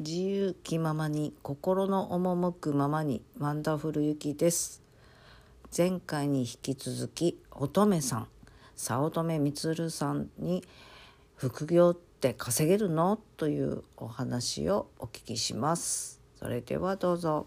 [0.00, 4.82] 自由気ままに心の赴くままにワンダフルゆきです。
[5.76, 8.28] 前回に引き続き乙女さん
[8.74, 10.64] 早乙女充さんに
[11.36, 13.18] 副業って稼げるの？
[13.36, 16.22] というお話をお聞きします。
[16.34, 17.46] それではどうぞ。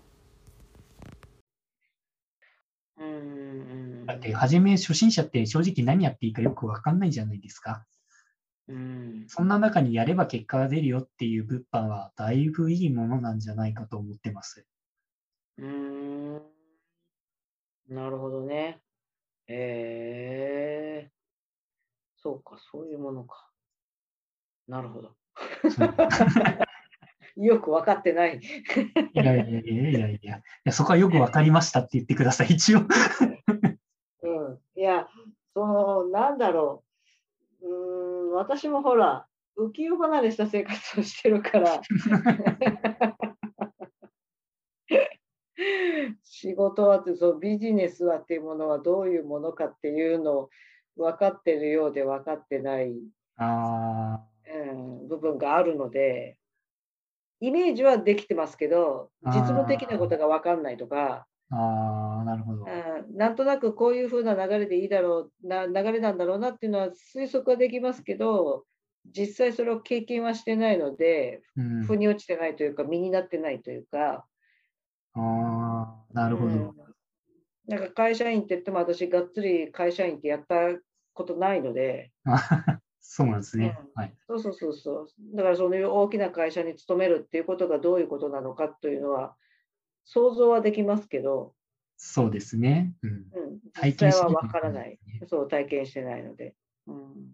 [4.05, 7.83] だって初め初心者って正直何やっていいかよくわかんないじゃないですか
[8.67, 14.65] うん、そんな中にやれば結果が出るよっていう物販はだいぶいいものなんじゃないかと思ってます。
[15.57, 16.41] うーん。
[17.89, 18.81] なるほどね。
[19.47, 21.11] えー、
[22.15, 23.49] そうか、そういうものか。
[24.67, 25.15] なるほど。
[27.35, 28.39] よく分かってない。
[28.39, 28.41] い
[29.13, 32.79] やいやいやいやいやいや、そこはよく分かりましたって言ってください、一応。
[32.79, 35.07] うん、いや、
[35.53, 36.82] その、なんだろう。
[38.43, 41.81] うん私もほら、浮世離れした生活をしてるから、
[46.23, 50.49] 仕事はってそうビジネスはっていうものはどういうものかっていうのを
[50.97, 52.93] 分かってるようで分かってない
[53.37, 54.19] あ、
[54.71, 56.37] うん、部分があるので
[57.39, 68.63] イメージはできてますけど実務的なことが分かんないとかあなるほど、うん、なんとなくこういうふうな流れでいいだろうな流れなんだろうなっていうのは推測はできますけど
[69.05, 74.25] 実際それを経験はしてないので、うん、腑に落ちてないというか身になってないというか。
[75.15, 76.73] あなるほど、うん、
[77.67, 80.55] なんか会社員って言っても私がっつり会社員ってやった
[81.13, 82.11] ことないので。
[83.05, 84.15] そうなんですね、はい。
[84.27, 85.07] そうそうそうそう。
[85.35, 89.35] だからそういう大きな会社に勤めるっていうことがどういうことなのかというのは
[90.05, 91.53] 想像はできますけど、
[91.97, 92.93] そうですね。
[93.01, 93.11] うん。
[93.11, 93.25] うん、
[93.81, 94.99] 実際はわからない。
[95.27, 96.53] そう、体験してないので。
[96.87, 97.31] うん、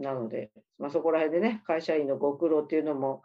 [0.00, 3.22] なので、まあ、そこら辺でね、会社員のご苦労っていうのも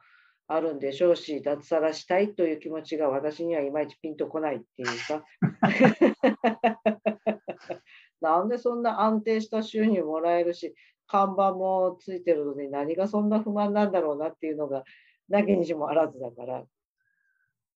[0.48, 5.26] あるんでしょうし、脱サラしたいという気持ちが私にはいまいちピンとこないっていうか。
[8.22, 10.76] なんでそんな安定した収入もらえるし、
[11.08, 14.84] 看板もついてるのに何がそんな不満なんだろうなっていうのが、
[15.30, 16.64] なきにしもあらずだから。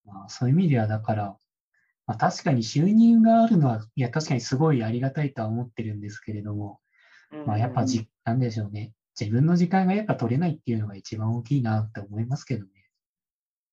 [0.05, 1.37] まあ、そういう意味では、だから、
[2.07, 6.79] まあ、確かに収入があるのは、いや、確かにすごいありがたいとは思ってるんですけれども、
[7.45, 8.93] まあ、やっぱじ、なんでしょうね。
[9.19, 12.69] 自分の時間がやっぱ取れないっていうのが一番大きいなって思いますけどね。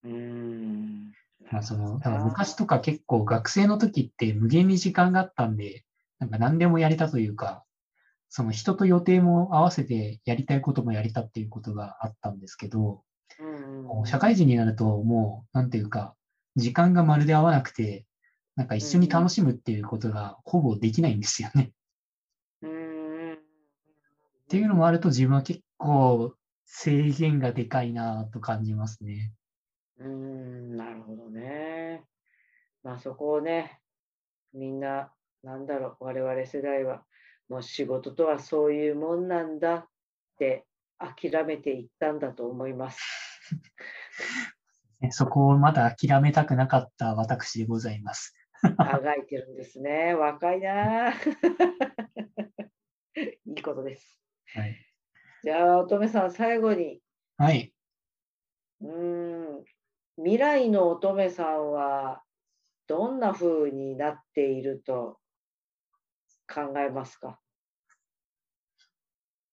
[0.04, 1.12] うん。
[1.50, 5.84] まあ、その、だから昔とか結構学生の時って無限に時間があったんで、
[6.18, 7.64] なんか何でもやれたというか、
[8.28, 13.02] その人と予定も合わせてやりたいこともやりたっていうことがあったんですけど、
[13.40, 16.14] うん、社会人になるともう、なんていうか、
[16.58, 18.04] 時間がまるで合わなくて、
[18.56, 21.70] なんか一緒に楽しむっていうことがほぼできないんですよね。
[22.60, 23.36] うん、っ
[24.48, 26.34] ていうのもあると自分は結構
[26.66, 29.32] 制限がでかいなと感じますね。
[30.00, 32.02] うん、なるほどね。
[32.82, 33.80] まあそこをね、
[34.52, 35.12] みんな、
[35.44, 37.04] なんだろう、我々世代は、
[37.48, 39.86] もう仕事とはそういうもんなんだっ
[40.38, 40.66] て
[40.98, 43.00] 諦めていったんだと思います。
[45.10, 48.34] そこをまだ諦めたくなかった私でございます。
[48.76, 50.14] あがいてるんですね。
[50.18, 51.12] 若いな。
[51.12, 51.14] い
[53.46, 54.18] いことです。
[54.54, 54.76] はい。
[55.44, 57.00] じゃあ、乙女さん、最後に。
[57.36, 57.72] はい。
[58.80, 59.64] うん。
[60.16, 62.22] 未来の乙女さんは、
[62.88, 65.20] どんな風になっていると
[66.52, 67.40] 考えますか？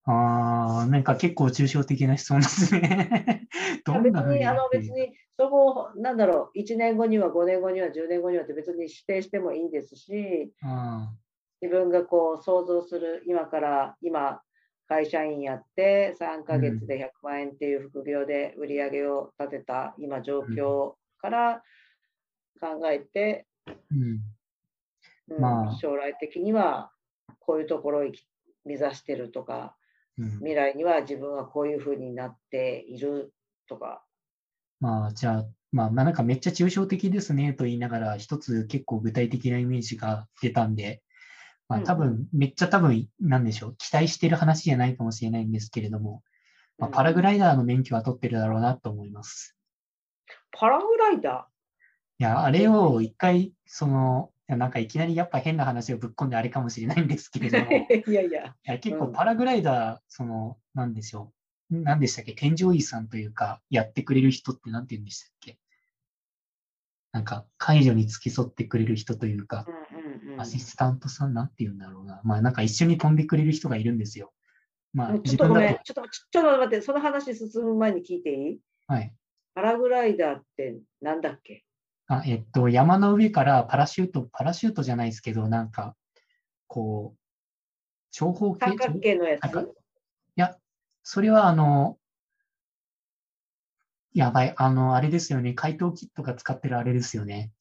[0.06, 3.48] ああ、なんか結構抽象的な質問ですね。
[3.86, 10.54] どんな別に、あの別に、そこ、なんだろう、1年後には、5年後には、10年後にはって別に指定してもいいんですし、
[11.62, 14.42] 自分がこう想像する、今から、今、
[14.88, 21.64] 会社員やって3ヶ月で100万円っていう副業で売り上げを立てた今状況から
[22.60, 23.48] 考えて、
[23.92, 24.20] うん。
[25.30, 25.42] うん。
[25.42, 26.92] まあ、将来的には
[27.40, 28.12] こういうところを
[28.64, 29.76] 目指してるとか、
[30.18, 33.34] 未来には自分はこういうふうになっている
[33.68, 34.04] とか。
[34.80, 41.02] まあ、じゃあ、まあ、まあ、なんかめっちゃ抽象的ですねと言いながら、一つ結構具体的なイメージが出たんで、
[41.68, 46.22] まあ、多分、めっちゃ多分、なんでしょう、期待してる話じゃないかもしれないんですけれども、
[46.78, 49.58] まあ、パラグライダーの免許は取ってるだろうなと思います。
[50.52, 52.22] パラグライダー？
[52.22, 57.72] いや、あれを一回、その、やなんかいきなりやっぱ変な話をぶっ込んであれかもしれないんですけれども、
[58.08, 58.46] いやいや。
[58.46, 61.34] いや結構パラグライダー、その、なんでしょ
[61.72, 61.78] う。
[61.82, 62.34] 何でしたっけ？
[62.34, 65.58] 添乗員さんというか、やってくれる人って何て言うんでしたっけ？
[67.12, 72.22] なんか、解除に付き添ってくれる人というか、うんうんうん、アシスタントさんなんて言うんだろうな。
[72.24, 74.32] まあなんか一緒に飛んでくれる人がいるんですよ。
[74.94, 78.60] まあ、ちょっとごめん、ちょっと、ちょっと待って、その話進む前に聞いていい？
[78.88, 79.14] はい。
[79.56, 81.64] パラグライダーってなんだっけ？
[82.08, 85.96] あ、えっと、山の上からパラシュート、パラシュートじゃないですけど、なんか、
[86.68, 87.20] こう、
[88.12, 88.66] 長方形。
[88.66, 89.44] 三角形のやつ？
[89.44, 89.66] い
[90.36, 90.58] や、
[91.04, 91.98] それはあの、
[94.14, 95.54] やばい、あの、あれですよね。
[95.54, 97.52] 怪盗キットが使ってるあれですよね。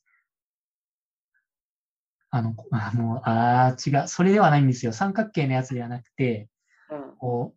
[2.30, 4.08] あの、 あの、あ違う。
[4.08, 4.92] それではないんですよ。
[4.92, 6.48] 三角形のやつではなくて、
[6.90, 7.54] うん、こ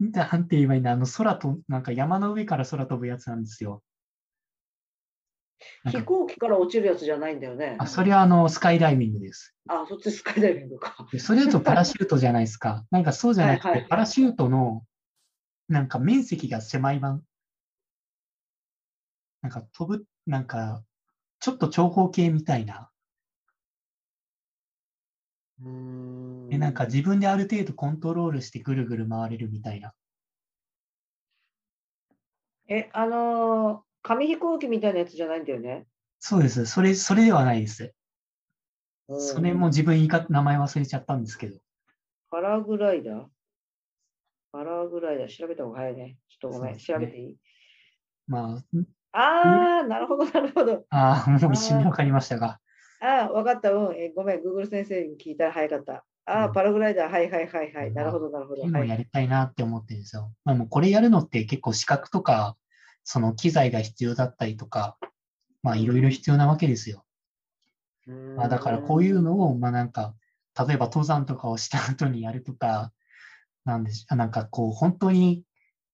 [0.00, 3.82] う、なんて言えばいいんだ、あの、空と、なんか山の上から空飛ぶやつなんですよ。
[5.90, 7.76] 飛行機から落ちるやつじゃないんだよね。
[7.78, 9.54] あ、それはあの、スカイダイビングです。
[9.68, 10.96] あ、そっちスカイダイビングか。
[11.18, 12.84] それだとパラシュートじゃないですか。
[12.90, 14.84] なんかそうじゃなくて、はいはい、パラシュートの、
[15.68, 17.22] なんか面積が狭い版。
[19.42, 20.82] なんか飛ぶ、なんか、
[21.40, 22.90] ちょっと長方形みたいな。
[25.62, 29.94] うんで、なんか自分である程度コントロールしてぐるぐる回れるみたいな。
[32.66, 35.86] え、あのー、紙飛行機みたいなやつじゃないんだよね。
[36.20, 36.66] そうです。
[36.66, 37.94] それ、それではないです。
[39.18, 41.58] それも自分言い方、名前忘れちゃったんですけど。
[42.30, 43.24] パラグライダー？
[44.52, 46.18] パラグライダー、調べた方が早いね。
[46.28, 47.36] ちょっとごめん、ね、調べていい？
[48.26, 49.18] まあ。
[49.18, 50.84] ああ、なるほど、なるほど。
[50.90, 52.60] ああ、もう一瞬で分かりましたが。
[53.00, 53.72] ああ、分かった。
[53.72, 53.96] うん。
[53.96, 56.04] えごめん、Google 先生に聞いたら早かった。
[56.26, 57.92] ああ、パラグライダー、はいはいはいはい。
[57.92, 58.62] なるほど、なるほど。
[58.62, 60.30] 今やりたいなって思ってるんですよ。
[60.44, 62.56] まあ、もうこれやるのって結構資格とか、
[63.04, 64.96] その機材が必要だったりとか、
[65.62, 67.04] まあいろいろ必要なわけですよ。
[68.36, 70.14] まあ、だからこういうのを、まあなんか、
[70.58, 72.92] 例えば登山とかをした後にやるとか、
[73.64, 75.42] なんでしなんかこう本当に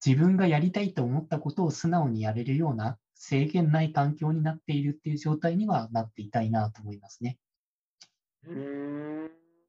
[0.04, 7.38] 自分がやりたいと思ったことを素直にやれるような制限ない環境になっているっていう状態にはなっていたいなと思いますね。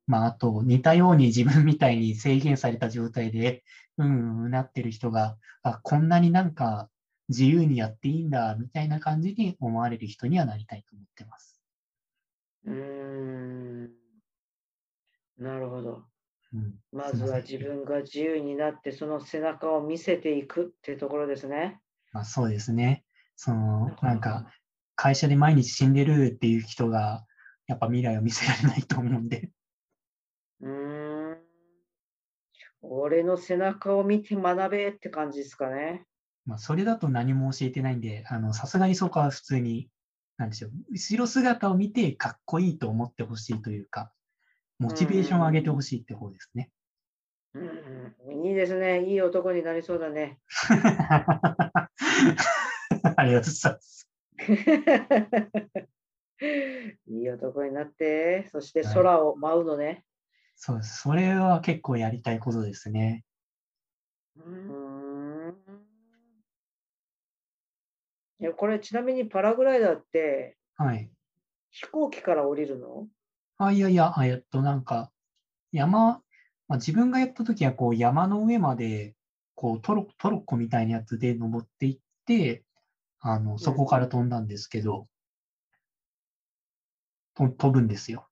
[0.08, 3.64] まあ、あと似たように自分みたいに制限された状態で、
[3.98, 6.90] うんうんなってる人が、あ、こんなになんか
[7.32, 11.62] 自由にやっていいんだ、みたいな感じに思われる人にはなりたいと思ってます。
[12.66, 13.90] うーん。
[15.38, 16.04] なるほど。
[16.54, 21.80] うん、まずは自分が自由になって、その背中を見せていくっていうところですね。
[22.12, 23.06] まあ、そうですね。
[23.38, 24.52] その、なんか、
[24.96, 27.26] 会社で毎日死んでるっていう人が、
[27.68, 29.50] やっぱ未来を見せられないと思うんで。
[30.60, 31.38] うん。
[32.82, 36.06] 俺の背中を見て学べって感じですかね。
[36.46, 39.90] まあ、それだと何も教えてないんで、あの、さすがにそこは普通に、
[40.38, 44.12] なんでしょう、後ろ姿を見てかっこいいと思ってほしいというか、
[44.80, 46.72] モチベーションを上げてほしいって方ですね。
[47.54, 48.16] うん、
[48.48, 49.06] いいですね。
[49.06, 50.40] いい男になりそうだね。
[53.16, 54.10] ありがとうございます。
[57.08, 60.04] いい男になって、そして空を舞うのね、はい。
[60.56, 61.02] そうです。
[61.02, 63.24] それは結構やりたいことですね。
[64.38, 65.54] うん
[68.31, 71.10] いやこれちなみにパラグライダーって、はい、
[71.70, 73.08] 飛行機から降りるの？
[73.58, 75.12] あいやいや、えっとなんか
[75.72, 76.22] 山、
[76.68, 79.16] まあ、自分がやった時はこう山の上まで
[79.56, 82.64] こうトロトロッコみたいなやつで登っていって、
[83.20, 85.08] あのそこから飛んだんですけど、
[87.40, 88.28] うん、飛ぶんですよ。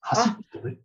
[0.00, 0.80] 走って飛ぶ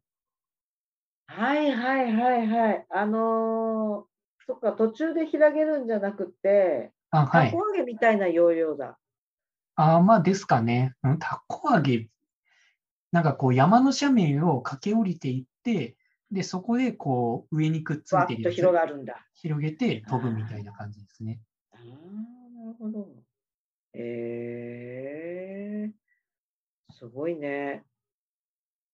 [1.27, 2.85] はいはいはいはい。
[2.89, 8.97] あのー、そっか、途中で開けるんじゃなくて、あ、はたこ揚げみたいな要領だ。
[9.75, 10.95] あまあですかね。
[11.19, 12.09] たこ揚げ、
[13.11, 15.95] なんかこう山の斜面を駆け下りていって、
[16.31, 19.25] で、そこでこう上にくっついてる広がるんだ。
[19.35, 21.39] 広げて飛ぶみたいな感じですね。
[21.71, 23.07] ああ、なるほど。
[23.93, 27.83] えー、すごいね。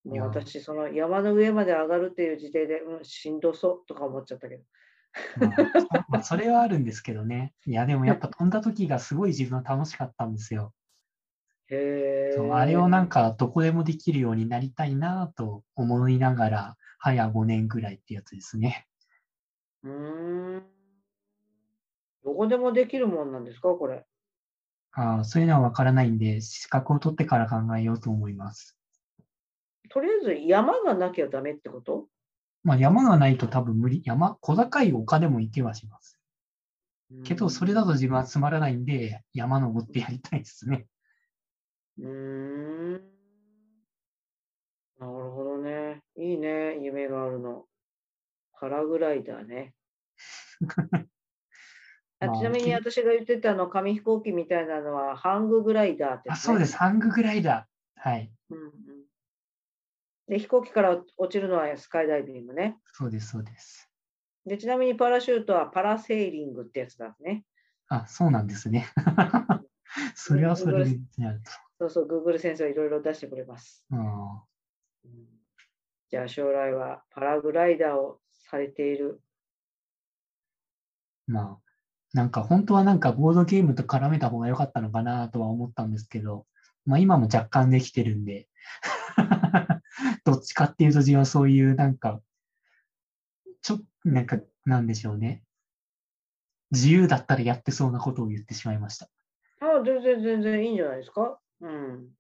[0.03, 4.63] もう私、その山の上まで上がるっていう時点で、うん、しんどそうとか思っちゃったけど。
[5.35, 5.51] まあ、
[6.09, 7.53] まあ、それはあるんですけどね。
[7.65, 10.73] いや、でもやっぱ飛んだ時がすごい自分は楽しかったんですよ。
[11.69, 18.87] へそうあれをなんかどこでもできるようになりたいなと思いながら、早5年ぐらいってやつですね。
[19.83, 20.63] うん。
[22.23, 24.05] どこでもできるもんなんですか、これ。
[24.93, 28.77] ああ、そういうのはわからないんで、資格を取ってから考えようと思います。
[29.89, 32.07] とりあえず山がなきゃダメってこと？
[32.63, 34.01] まあ山がないと多分無理。
[34.05, 36.19] 山、小高い丘でも行けはします。
[37.23, 40.87] けど、それだと自分はつまらないんで、山登ってやりたいですね。
[41.99, 42.93] うん。
[42.93, 42.99] な
[45.07, 46.01] るほどね。
[46.17, 46.79] いいね。
[46.81, 47.65] 夢があるの。
[48.59, 49.73] パラグライダーね。
[52.19, 57.99] あちなみに私が言ってたの紙飛行機みたいなのはハンググライダーって、ね、あそうです、ハンググライダー。
[57.99, 58.31] はい。
[58.49, 58.73] うんうん
[60.33, 62.79] で、飛行機から落ちるのはスカイダイビングね。
[62.93, 63.87] そうです、そうです。
[64.47, 67.45] でちなみにパラシュートはパラセーリングってやつだね。
[67.87, 68.87] あ、そうなんですね。
[70.15, 71.51] それはそれでやると。
[71.77, 73.85] そうそう、Google 先生はいろいろ出してくれます。
[73.91, 74.07] うん、
[76.09, 79.21] じゃあ将来はパラグライダーをされている。
[81.27, 81.71] まあ、
[82.11, 86.47] なんか本当はなんかボードゲームと絡めた方が良かったのかなとは思ったんですけど、
[86.87, 88.47] まあ今も若干できてるんで
[90.25, 92.21] どっちかっていうと自分はそういうなんか、
[93.61, 95.43] ちょ、なんか、なんでしょうね。
[96.71, 99.09] 自由だったらやってそうなことを言ってしまいました。
[99.59, 101.39] ああ、全然全然いいんじゃないですか？
[101.61, 102.13] うん。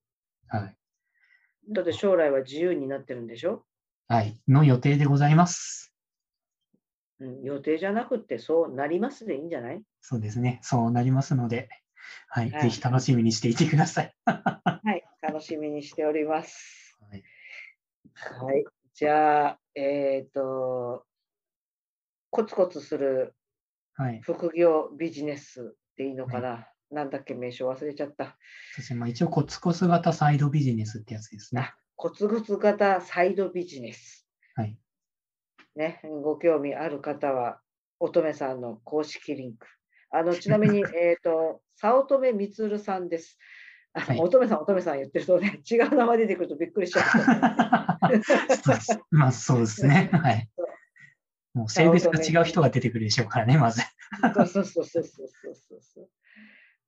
[0.47, 0.77] はい。
[1.69, 3.65] だって将来は自由になってるんでしょ？
[4.09, 4.41] はい。
[4.49, 5.89] の予定でございます。
[7.19, 9.83] うん、予定じゃなくてそうなりますでいいんじゃない？
[10.01, 10.59] そうですね。
[10.63, 11.69] そうなりますので、
[12.27, 12.51] はい。
[12.51, 14.15] はい、ぜひ楽しみにしていてください。
[14.85, 15.07] はい。
[15.21, 16.99] 楽しみにしております。
[16.99, 17.23] はい。
[18.15, 21.05] はい、じゃあ、えっ、ー、と、
[22.29, 23.35] コツコツする
[24.21, 28.37] 副業ビジネスでいいのかな、はい、なんだっけ、名称忘れちゃった。
[28.75, 31.73] そしてまあ一応、コツコツ型サイドビジネスってやつですね。
[31.95, 34.27] コツコツ型サイドビジネス。
[34.55, 34.77] はい。
[35.75, 37.59] ね、ご興味ある方は、
[37.99, 39.67] 乙女さんの公式リンク。
[40.11, 43.37] あのちなみに、 えっと、早乙女充さんです。
[43.93, 47.05] はい、乙女さん、乙女さん言ってるとね、 違う名前出てくるとびっくりしちゃう。
[49.11, 50.09] まあそうですね。
[50.11, 50.49] はい。
[51.53, 53.81] もう性別が違う人が出てくるでしょうからね、まず。
[54.33, 56.09] そうそうそうそうそうそうそう。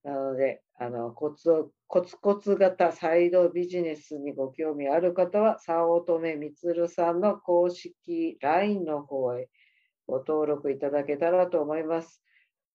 [0.03, 9.49] なので、あのコツコツコツ型サイドビジネスにご興味ある方は、早乙女充さんの公式 LINE の方へ
[10.07, 12.23] ご登録いただけたらと思います。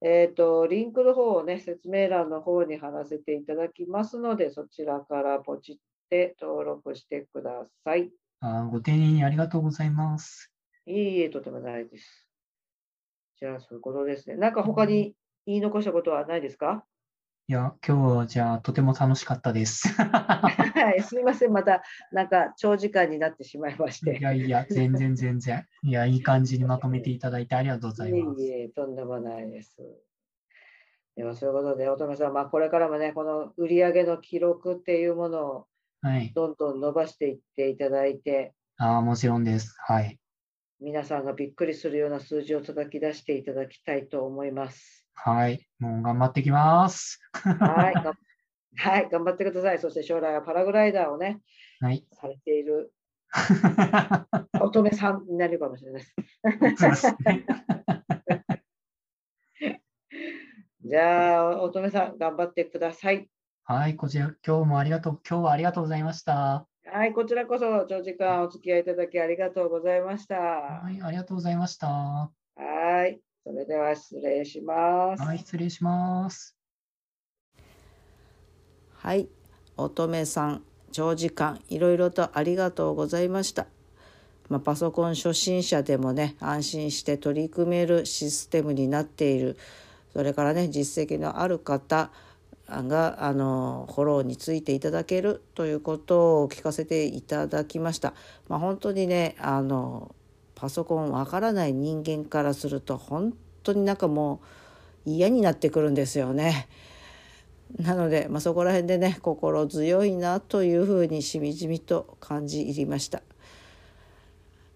[0.03, 5.77] えっ、ー、と、リンクの方をね、説明欄の方に貼らせていただきますので、そちらからポチっ
[6.09, 8.11] て登録してください。
[8.41, 10.51] あご丁寧にありがとうございます。
[10.87, 12.27] いいえ、とてもないです。
[13.39, 14.37] じゃあ、そういうことですね。
[14.37, 15.15] なんか他に
[15.47, 16.85] 言い残したことはないですか？
[17.51, 19.89] いや、今日はじゃあとても楽しかったです。
[19.99, 24.19] はい、すみません、またなんか長時間になってしまいまして。
[24.19, 25.67] いやいや、全然全然。
[25.83, 28.41] いや、いい感じにまとめていただいてありがとうございます。
[28.41, 29.79] いえいえ、とんでもないです。
[31.17, 35.67] では、そういうことで、乙女さん、まあ、これからもね、この売上の記録っていうものを
[36.37, 38.55] どんどん伸ばしていっていただいて。
[38.77, 39.75] はい、ああ、もちろんです。
[39.89, 40.21] はい。
[40.79, 45.01] 皆さんがびっくりするような数字を叩き出していただきたいと思います。
[45.23, 47.21] はい、もう頑張ってきます。
[47.35, 47.95] はい、
[48.81, 49.79] はい、頑張ってください。
[49.79, 51.43] そして将来はパラグライダーをね、
[51.79, 52.95] はい、されている
[54.63, 56.15] 乙女さんになるかもしれないです。
[60.83, 63.29] じゃあ、乙女さん、頑張ってください。
[63.65, 66.67] はい、こちら、今日もありがとう、今日はありがとうございました。
[66.87, 70.37] はい、こちらこそ長時間お付き合いいただきありがとうございました。
[70.37, 72.33] はい、ありがとうございました。
[72.57, 73.21] はい。
[73.45, 75.23] それでは失礼します。
[75.23, 76.57] はい、失礼します。
[78.95, 79.29] はい、
[79.77, 83.67] 乙女さん、長時間いろいろとありがとうございました。
[84.51, 89.57] まあ、パソコン初心者でもね安心して取り組めるシステムになっている
[90.13, 92.11] それからね実績のある方
[92.69, 98.13] があのフォローについていただけるということを聞かせていただきました。
[98.49, 100.15] まあ、本当にねあの
[100.61, 104.43] パソコンわからない人間からすると本当になんかも
[105.07, 106.69] う嫌になってくるんですよね。
[107.79, 113.23] なので、まあ、そこら辺でね心強いなというふうにしみじみと感じ入りました。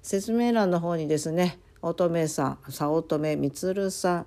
[0.00, 4.26] 説明欄の方にですね乙女さん早乙女充さん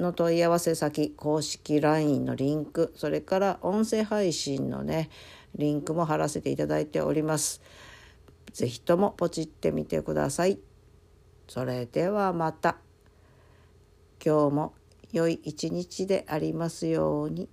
[0.00, 5.10] の問い合わせ先公式 LINE のリンクそれから音声配信のね
[5.54, 7.62] リンクも貼らせていただいております。
[8.52, 10.71] ぜひともポチってみてください。
[11.52, 12.78] それではまた
[14.24, 14.74] 今日も
[15.12, 17.46] 良い一日でありますように。